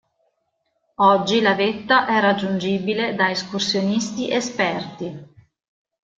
Oggi 0.95 1.41
la 1.41 1.53
vetta 1.53 2.07
è 2.07 2.19
raggiungibile 2.19 3.13
da 3.13 3.29
escursionisti 3.29 4.31
esperti. 4.31 5.25